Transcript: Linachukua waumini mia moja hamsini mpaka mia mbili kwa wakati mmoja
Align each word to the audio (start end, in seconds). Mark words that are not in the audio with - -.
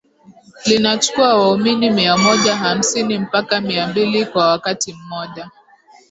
Linachukua 0.65 1.37
waumini 1.37 1.89
mia 1.91 2.17
moja 2.17 2.55
hamsini 2.55 3.17
mpaka 3.19 3.61
mia 3.61 3.87
mbili 3.87 4.25
kwa 4.25 4.47
wakati 4.51 4.93
mmoja 4.93 5.49